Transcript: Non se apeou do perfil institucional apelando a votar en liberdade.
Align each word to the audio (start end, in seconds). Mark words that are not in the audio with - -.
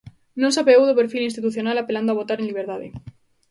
Non 0.41 0.53
se 0.53 0.61
apeou 0.61 0.83
do 0.87 0.97
perfil 0.99 1.27
institucional 1.29 1.77
apelando 1.79 2.11
a 2.11 2.19
votar 2.19 2.37
en 2.39 2.47
liberdade. 2.49 2.87